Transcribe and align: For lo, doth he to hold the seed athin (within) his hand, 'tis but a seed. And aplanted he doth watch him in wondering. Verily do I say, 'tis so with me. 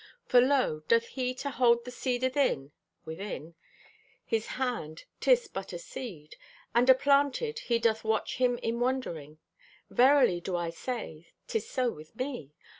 For 0.25 0.41
lo, 0.41 0.79
doth 0.87 1.05
he 1.09 1.35
to 1.35 1.51
hold 1.51 1.85
the 1.85 1.91
seed 1.91 2.23
athin 2.23 2.71
(within) 3.05 3.53
his 4.25 4.47
hand, 4.47 5.05
'tis 5.19 5.47
but 5.47 5.73
a 5.73 5.77
seed. 5.77 6.37
And 6.73 6.87
aplanted 6.89 7.59
he 7.59 7.77
doth 7.77 8.03
watch 8.03 8.37
him 8.37 8.57
in 8.63 8.79
wondering. 8.79 9.37
Verily 9.91 10.41
do 10.41 10.55
I 10.55 10.71
say, 10.71 11.27
'tis 11.47 11.69
so 11.69 11.91
with 11.91 12.15
me. 12.15 12.55